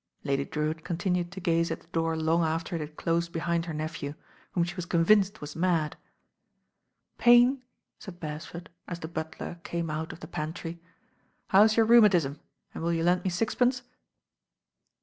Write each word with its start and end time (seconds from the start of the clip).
Lady 0.23 0.43
Drewitt 0.43 0.83
continued 0.83 1.31
to 1.31 1.39
gaze 1.39 1.69
at 1.69 1.81
the 1.81 1.87
door 1.89 2.17
long 2.17 2.43
after 2.43 2.73
it 2.75 2.79
had 2.81 2.97
closed 2.97 3.31
behind 3.31 3.65
her 3.67 3.71
nephew, 3.73 4.15
whom 4.53 4.63
she 4.63 4.75
was 4.75 4.87
convinced 4.87 5.41
was 5.41 5.55
mad. 5.55 5.95
"Payne," 7.19 7.61
said 7.99 8.19
Beresford, 8.19 8.71
as 8.87 8.97
the 9.01 9.07
butler 9.07 9.59
came 9.63 9.91
out 9.91 10.09
t88 10.09 10.09
THE 10.09 10.09
RAIN 10.09 10.09
6IRL 10.09 10.13
of 10.13 10.19
the 10.21 10.27
pantry, 10.27 10.81
"how 11.49 11.61
is 11.61 11.77
your 11.77 11.85
rheumatism, 11.85 12.39
and 12.73 12.81
will 12.83 12.91
you 12.93 13.03
lend 13.03 13.23
me 13.23 13.29
sixpence?" 13.29 13.83